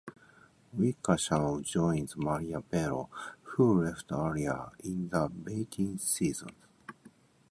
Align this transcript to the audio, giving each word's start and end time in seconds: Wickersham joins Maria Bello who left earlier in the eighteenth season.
Wickersham 0.75 1.61
joins 1.63 2.17
Maria 2.17 2.59
Bello 2.59 3.07
who 3.43 3.83
left 3.83 4.11
earlier 4.11 4.71
in 4.83 5.09
the 5.09 5.31
eighteenth 5.47 6.01
season. 6.01 6.55